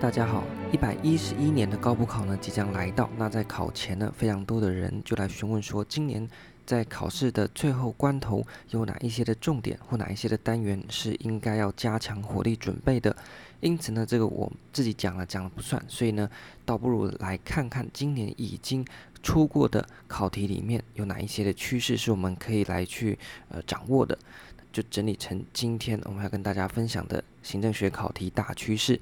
[0.00, 0.42] 大家好，
[0.72, 3.10] 一百一十一年的高补考呢即将来到。
[3.18, 6.26] 那在考前呢，非常多的人就来询问说，今年
[6.64, 13.14] 在考试的最后关头，有哪一些的重点或哪一些的单元是应该要加强火力准备的？
[13.60, 16.26] 因此呢，这个我自己讲了讲了不算，所以呢，
[16.64, 18.82] 倒不如来看看今年已经
[19.22, 23.18] 出过的考题里面有哪一些的趋势是我们可以来去
[23.50, 24.18] 呃掌握的，
[24.72, 28.98] 就整理成今天我们要跟大家分享的行政学考题大趋势。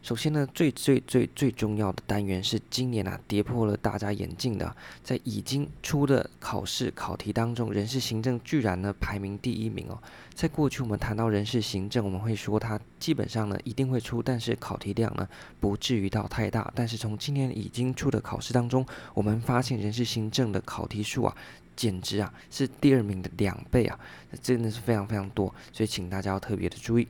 [0.00, 10.00] 首先呢，最最最最重要的单元是今年啊跌破了大家眼镜的，在已经出的考试考题当中，人事行政居然呢排名第一名哦。
[10.32, 15.28] 在过去我们谈到人事行政，我们会说它基本上呢一定会出，但是考题量呢
[15.60, 16.72] 不至于到太大。
[16.74, 21.36] 但是从今年已经出的考试当中，我们发现人事行政的考题数啊，
[21.76, 23.98] 简直啊是第二名的两倍啊，
[24.40, 27.06] 真的是非常非常多，所以请大家要特别的注意。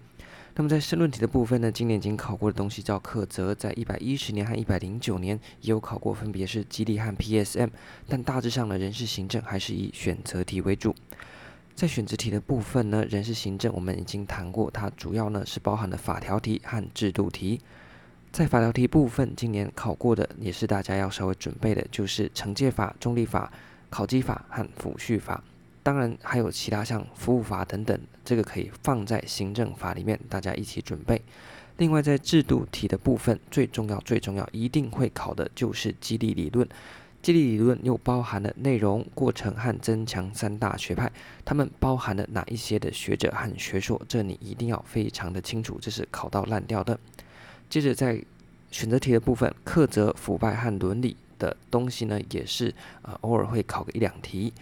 [0.59, 7.71] 那么在申论题的部分呢，今年已经考过的东西叫课则，在一百一十年和一百零九年也有考过，分别是激励和 PSM，
[8.09, 10.93] 但大致上呢，人事行政还是以选择题为主。
[11.77, 17.61] 在选择题的部分呢，人事行政我们已经谈过，它主要呢是包含了法条题和制度题。
[18.33, 23.53] 在法条题部分，今年考过的也是大家要稍微准备的，就是惩戒法、中立法、
[23.89, 25.41] 考绩法和抚恤法。
[25.89, 31.23] 当然还有其他像服务法等等，这个可以放在行政法里面，大家一起准备。
[31.79, 36.69] 另外，在制度题的部分，最重要、最重要，一定会考的就是激励理论。
[37.23, 41.11] 激励理论又包含了内容、过程和增强三大学派，
[41.43, 43.99] 它们包含了哪一些的学者和学说？
[44.07, 47.01] 这你一定要非常的清楚，这是考到烂掉的。
[47.71, 48.23] 接着在
[48.71, 54.53] 选择题的部分，课则、腐败和伦理的东西呢，也是呃偶尔会考个一两题。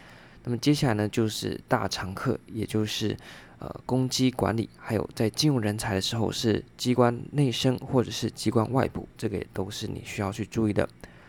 [0.46, 3.16] 那么接下来呢，就是大常客，也就是
[3.58, 10.88] 呃公机管理，还有在进入人才的时候是机关内生或者是机关外部，这个也都是你需要去注意的。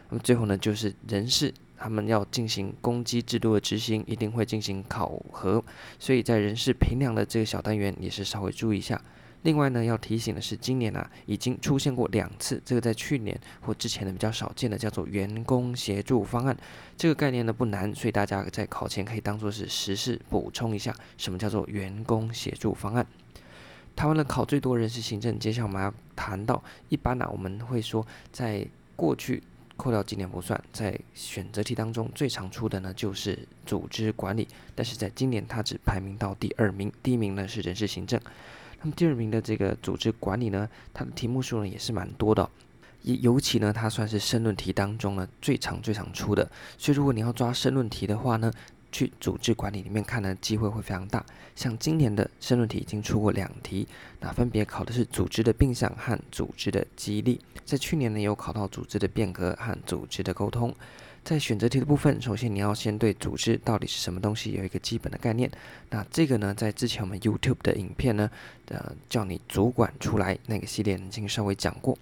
[0.09, 5.65] 那么最后呢，就是人事，他们要进行公机制度的执行，一定会进行考核，
[5.97, 9.01] 所以在人事评量的这个小单元也是稍微注意一下。
[9.43, 16.57] 另外呢，要提醒的是，今年啊已经出现过两次，这个在去年或之前的比较少见的，叫做员工协助方案。
[16.97, 23.05] 这个概念呢不难，所以大家在考前可以当做是时事补充一下，什么叫做员工协助方案？
[23.95, 29.41] 台湾的考最多人事行政，接下来我们要谈到，一般呢、我们会说，在过去
[29.77, 38.19] 扣掉今年不算，在选择题当中最常出的呢就是组织管理，但是在今年它只排名到第二名，第一名呢是人事行政。
[38.81, 42.49] 那么第二名的这个组织管理呢，它的题目数呢也是蛮多的哦，
[43.01, 48.51] 也尤其呢它算是申论题当中呢最常最常出的，所以如果你要抓申论题的话呢，
[48.91, 51.25] 去组织管理里面看呢机会会非常大。
[51.55, 53.87] 像今年的申论题已经出过两题，
[54.19, 60.71] 那分别考的是组织的并项和组织的激励，在去年呢有考到组织的变革和组织的沟通。
[61.27, 65.51] 在选择题的部分，首先你要先对组织到底是什么东西有一个基本的概念。
[65.89, 68.31] 那这个呢，在之前我们 YouTube 的影片呢，
[68.69, 71.97] 呃，叫你主管出来那个系列已经稍微讲过。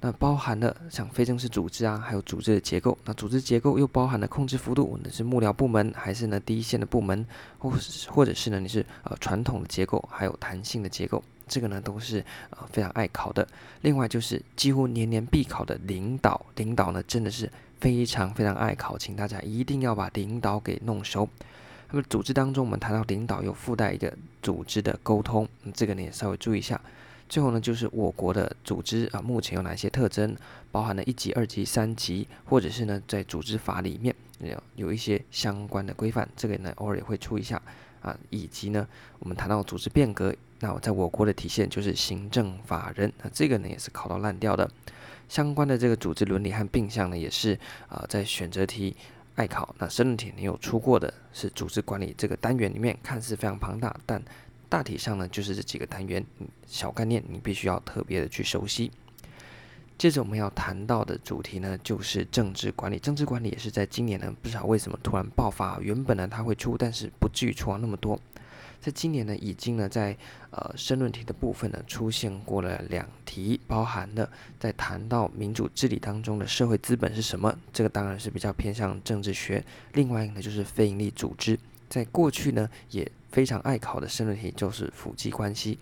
[0.00, 2.98] 那包含了像非正式组织啊，还有组织的结构。
[3.04, 7.24] 那组织结构又包含了控制幅度，那是幕僚部门还是呢第一线的部门，
[7.58, 7.72] 或
[8.08, 12.18] 或者是呢你是呃传统的结构，还有弹性的结构，这个呢都是
[12.50, 13.46] 呃非常爱考的。
[13.82, 17.48] 另外就是几乎年年必考的领导，领导呢真的是。
[17.80, 21.28] 非常非常爱考，请大家一定要把领导给弄熟。
[21.90, 26.80] 那么组织当中，我们谈到领导有附带一个组织的沟通，这个呢也稍微注意一下。
[27.28, 30.36] 最后呢，就是我国的组织啊，目前有哪些特征，
[30.70, 37.60] 包含了一级、二级、三级，或者是呢在组织法里面有有一些相关的规范，这个呢偶尔也会出一下
[38.00, 38.16] 啊。
[38.30, 38.86] 以及呢，
[39.18, 44.68] 我们谈到组织变革，那我在我国的体现就是行政法人，那这个呢也是考到烂掉的。
[45.28, 48.96] 相关的这个组织伦理和并项呢，也是啊、在选择题
[49.34, 49.74] 爱考。
[49.78, 54.22] 那申论题你有出过的是组织管理这个单元里面，看似非常庞大，但
[54.68, 56.24] 大体上呢就是这几个单元，
[56.66, 58.90] 小概念你必须要特别的去熟悉。
[59.98, 62.98] 接着我们要谈到的主题呢，就是政治管理。
[62.98, 68.20] 政治管理也是在今年呢，不知道为什么突然爆发，原本呢它会出，但是不至于出到那么多。
[68.80, 70.16] 在今年呢，已经呢在
[70.50, 79.64] 呃申论题的部分呢出现过了两题，包含了在谈到民主治理当中的社会资本是什么，这个当然是比较偏向政治学。
[79.94, 81.58] 另外一个呢就是非营利组织，
[81.88, 85.78] 在过去呢也非常爱考的申论题就是辅机关系。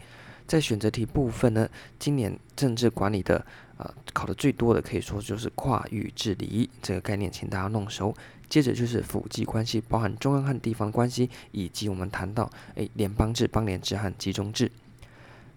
[0.47, 1.69] 在选择题部分呢，
[1.99, 3.45] 今年政治管理的
[3.79, 8.15] 呃考的最多的可以说就是跨域治理这个概念，请大家弄熟。
[8.49, 14.71] 接着就是辅机关系，包含中央和地方关系，以及我们谈到诶联邦制、邦联制和集中制。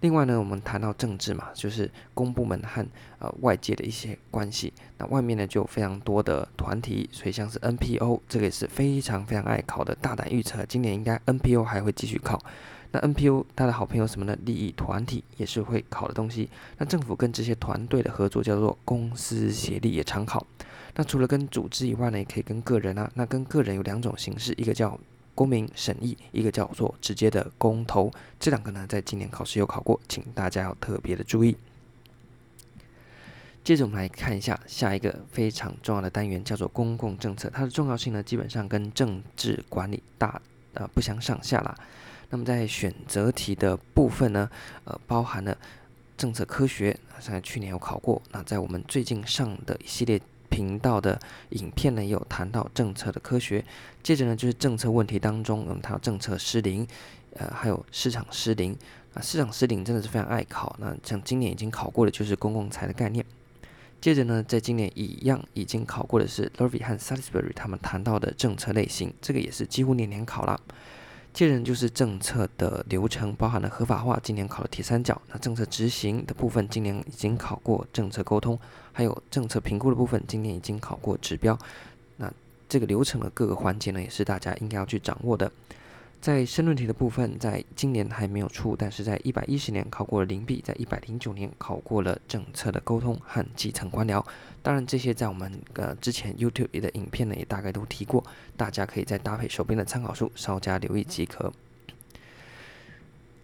[0.01, 2.85] 另外呢，我们谈到政治嘛，就是公部门和
[3.17, 4.71] 呃外界的一些关系。
[4.99, 12.39] 那外面呢就有非常多的团体，所以像是 NPO 这个也是非常非常爱考的，大胆预测今年应该 NPO 还会继续考。
[12.91, 14.37] 那 NPO 它的好朋友什么呢？
[14.45, 16.47] 利益团体也是会考的东西。
[16.77, 20.45] 那政府跟这些团队的合作叫做公私协力，也常考。
[20.99, 23.07] 那除了跟组织以外呢，也可以跟个人啊。
[23.13, 24.99] 那跟个人有两种形式，一个叫
[25.35, 28.11] 公民审议，一个叫做直接的公投。
[28.39, 31.55] 这两个呢，在今年考试有考过，请大家要特别的注意。
[33.63, 37.47] 接着我们来看一下下一个非常重要的单元，叫做公共政策。
[37.53, 40.41] 它的重要性呢，基本上跟政治管理大
[40.73, 41.77] 呃不相上下啦。
[42.31, 44.49] 那么在选择题的部分呢，
[44.85, 45.55] 呃，包含了
[46.17, 48.19] 政策科学，像去年有考过。
[48.31, 50.19] 那在我们最近上的一系列。
[50.49, 53.63] 频道的影片呢，也有谈到政策的科学。
[54.01, 56.87] 接着呢，就是政策问题当中，嗯，谈到政策失灵，
[57.33, 58.77] 呃，还有市场失灵。
[59.13, 60.75] 啊，市场失灵真的是非常爱考。
[60.79, 63.25] 那像今年已经考过的，就是公共财的概念。
[63.99, 70.59] 接着呢，在今年一样已经考过的是 Lurvy 和 Salisbury 他们谈到的政策类型，这个也是几乎年年考了。
[71.37, 75.21] 接着就是政策的流程，包含了合法化，今年考了铁三角。
[75.31, 78.57] 那政策执行的部分，今年已经考过政策沟通，
[78.91, 81.55] 还有政策评估的部分，今年已经考过指标。
[82.15, 82.33] 那
[82.67, 85.51] 这个流程的各个环节呢，也是大家应该要去掌握的。
[86.19, 94.23] 在申论题的部分，在今年还没有出，但是在一百一十年考过了零币，在一百零九年考过了政策的沟通和基层官僚。
[94.61, 98.23] 当然，这些在我们呃之前 YouTube 的影片呢，也大概都提过，
[98.57, 101.53] 大家可以再搭配手边的参考书稍加留意即可。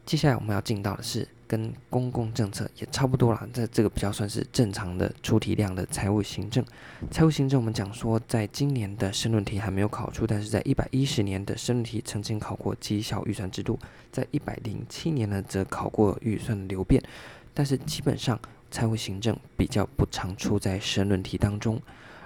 [0.06, 1.28] 接下来我们要进到的是。
[1.46, 6.66] 跟公共政策也差不多了，这这个比较算是正常的出题量的财务行政。
[7.12, 13.78] 财务行政我们讲说，在今年的申论题还没有考出，但是在一百一十年的申论题曾经考过绩效预算制度，
[14.12, 17.04] 在一百零七年呢则考过预算流变，
[17.54, 18.40] 但是基本上
[18.72, 21.80] 财务行政比较不常出在申论题当中，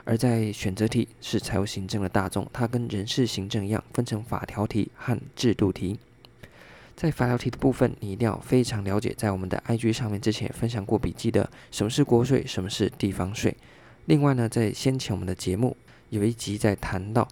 [0.06, 6.00] 而在选择题是财务行政的大宗，它跟人事行政一样分成法条题和制度题。
[6.98, 13.56] 在法条题的部分，你一定要非常了解，在我们的 IG 上面之前也分享过笔记的，什么是国税，什么是地方税。
[14.06, 15.78] 另外呢，在先前我们的节目
[16.10, 17.28] 有一集在谈到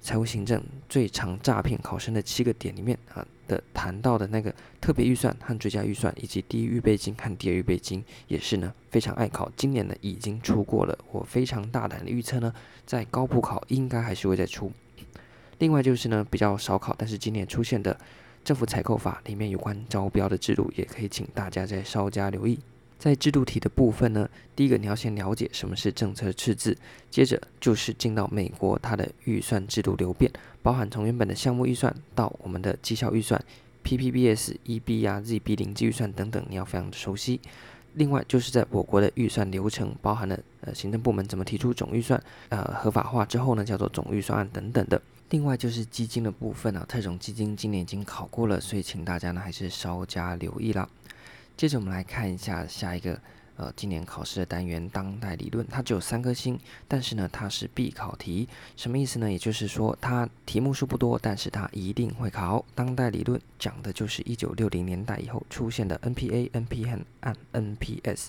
[0.00, 9.52] 财务行政最常诈骗考生的七个点里面啊的谈到的那个特别预算和追加预算，以及第一预备金和第二预备金，也是呢非常爱考。
[9.54, 12.50] 今年呢已经出过了，我非常大胆的预测呢，
[12.86, 14.72] 在高普考应该还是会再出。
[15.58, 17.94] 另外就是呢比较少考，但是今年出现的。
[18.44, 22.58] 政府采购法里面有关招标的制度，也可以请大家再稍加留意。
[22.98, 26.76] 在制度题的部分呢，第一个你要先了解什么是政策赤字，
[27.10, 30.30] 接着就是进到美国它的预算制度流变，
[30.62, 33.42] 包含从原本的项目预算到我们的绩效预算、
[33.82, 37.40] PPBS、EB 啊、ZB 零计预算等等，你要非常的熟悉。
[37.94, 45.02] 另外就是在我国的预算流程，包含了呃行政部门怎么提出总预算，呃合法化之后呢叫做总预算案等等的。
[45.32, 50.86] 另外就是基金的部分啊，特种基金今年已经考过了，所以请大家呢还是稍加留意啦。
[51.56, 53.18] 接着我们来看一下下一个
[53.56, 58.46] 呃今年考试的单元——当代理论，它只有三颗星，但是呢它是必考题，
[58.76, 59.32] 什么意思呢？
[59.32, 62.62] 也就是说它题目数不多，但是它一定会考。
[62.74, 68.26] 当代理论讲的就是一九六零年代以后出现的 NPA、NPN 和 NPS，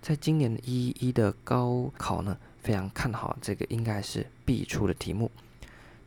[0.00, 5.30] 在今年一一的高考呢，非常看好这个应该是必出的题目。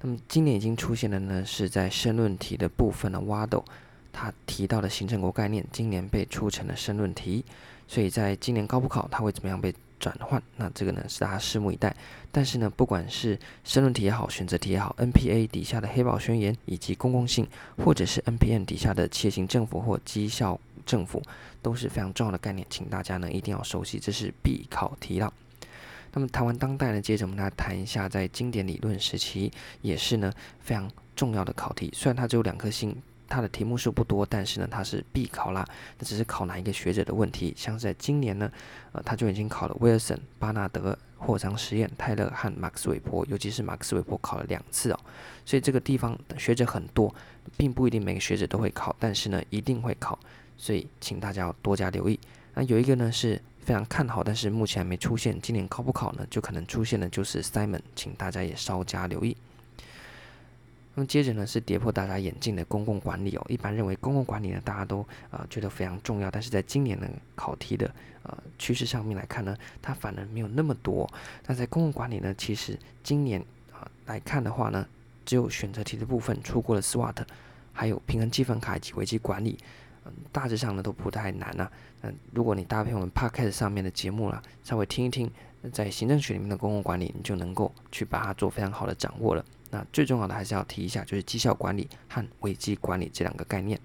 [0.05, 3.63] 那么今年已经出现的呢，是在申论题的部分的挖斗，
[4.11, 7.45] 他提到的行政国概念，今年被出成了申论题，
[7.87, 10.43] 所以在今年高普考，它会怎么样被转换？
[10.57, 11.95] 那这个呢，是大家拭目以待。
[12.33, 21.23] 但是呢，不管是申论题也好，选择题也好，NPA 底下的黑宝宣言以及公共性，或者是 NPN 底下的企业型政府或绩效政府，
[21.61, 25.31] 都是非常重要的概念，请大家呢一定要熟悉，这是必考题了。
[26.15, 29.51] 那么谈完当代呢，接着我们来谈一下在经典理论时期，
[29.81, 31.89] 也是呢非常重要的考题。
[31.91, 32.95] 虽然它只有两颗星，
[33.27, 35.65] 它的题目数不多，但是呢它是必考啦。
[35.97, 37.51] 那只是考哪一个学者的问题。
[37.57, 38.51] 像是在今年呢，
[38.91, 44.99] 呃，他就已经考了威尔森、巴纳德、霍桑实验、泰勒和马克斯韦伯，尤其是马克斯韦伯考了两次哦。
[45.43, 47.11] 所以这个地方学者很多，
[47.57, 50.19] 并不一定每个学者都会考，但是呢一定会考，
[50.57, 52.19] 所以请大家要多加留意。
[52.53, 53.41] 那有一个呢是。
[53.63, 55.39] 非常看好，但是目前还没出现。
[55.41, 56.27] 今年考不考呢？
[56.29, 59.35] 就可能出现的，就是 Simon，请大家也稍加留意。
[60.95, 63.45] 那么接着呢，是跌破大家眼镜的公共管理哦。
[63.49, 64.99] 一般认为公共管理呢，大家都
[65.31, 67.89] 啊、呃、觉得非常重要，但是在今年呢考题的
[68.21, 71.11] 呃趋势上面来看呢，它反而没有那么多。
[71.47, 73.41] 那在公共管理呢，其实今年
[73.71, 74.85] 啊、来看的话呢，
[75.25, 77.23] 只有选择题的部分出过了 SWOT，
[77.71, 79.57] 还有平衡计分卡以及危机管理。
[80.05, 81.71] 嗯，大致上呢都不太难啊。
[82.03, 85.31] 嗯，如果你搭配我们 Podcast 上面的节目啦，稍微听一听，
[85.71, 89.43] 在行政学里面的公共管理，你就能够去把它做非常好的掌握了。
[89.69, 93.79] 那最重要的还是要提一下，就是绩效管理和危机管理这两个概念。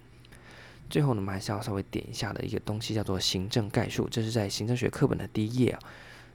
[0.90, 5.80] 最后呢，我们还是要稍微点一下的一个东西，叫做行政概述，这是在行政学课本的第一页啊。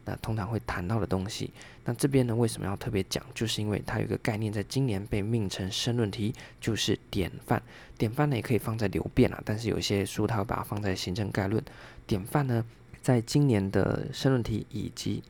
[0.05, 1.51] 那通常会谈到的东西，
[1.85, 3.23] 那这边呢为什么要特别讲？
[3.33, 7.61] 就是因为它有一个概念，在今年被命成申论题，就是典范。
[7.97, 11.63] 典范呢也可以放在流变啊，但是有些书它会把它放在行政概论。
[12.05, 12.65] 典范呢，
[13.01, 15.23] 在今年的申论题以及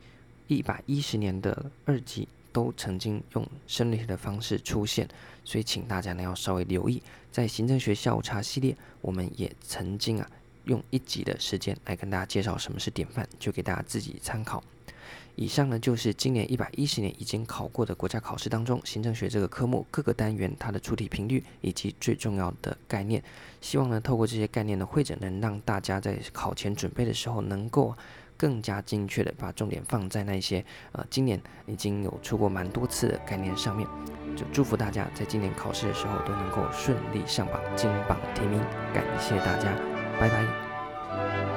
[0.48, 5.08] 一百一十年的二级都曾经用申论题的方式出现，
[5.44, 7.00] 所以请大家呢要稍微留意，
[7.30, 10.28] 在行政学下午茶系列，我们也曾经啊。
[10.64, 14.62] 用一集的时间来跟大家介绍什么是典范，就给大家自己参考。
[15.36, 23.22] 以上呢就是今年一百一十年已经考过的国家考试当中，行政学这个科目各个单元它的出题频率以及最重要的概念。
[23.60, 27.96] 希望呢透过这些概念的汇整，能让大家在考前准备的时候，能够
[28.36, 33.88] 更加精确的把重点放在那些呃今年已经有出过蛮多次的概念上面。
[34.36, 38.60] 就祝福大家在今年考试的时候都能够顺利上榜，金榜题名。
[38.92, 39.93] 感谢大家。
[40.20, 41.53] 拜拜。